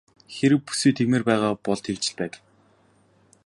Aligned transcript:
Хэрэв 0.35 0.59
бүсгүй 0.65 0.91
тэгмээр 0.95 1.23
байгаа 1.29 1.51
бол 1.65 1.81
тэгж 1.85 2.03
л 2.11 2.15
байг. 2.19 2.33